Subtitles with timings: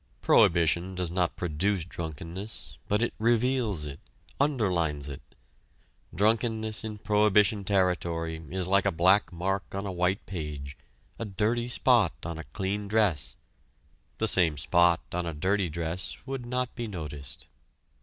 [0.23, 3.99] Prohibition does not produce drunkenness, but it reveals it,
[4.39, 5.21] underlines it.
[6.11, 10.75] Drunkenness in prohibition territory is like a black mark on a white page,
[11.19, 13.35] a dirty spot on a clean dress;
[14.17, 17.45] the same spot on a dirty dress would not be noticed.